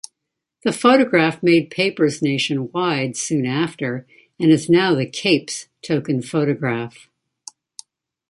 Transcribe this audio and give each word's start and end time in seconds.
The 0.63 0.71
photograph 0.73 1.43
made 1.43 1.69
papers 1.69 2.23
nationwide 2.23 3.15
soon 3.15 3.45
after 3.45 4.07
and 4.39 4.51
is 4.51 4.67
now 4.67 4.95
the 4.95 5.05
"Cape's" 5.05 5.67
token 5.83 6.23
photograph. 6.23 7.07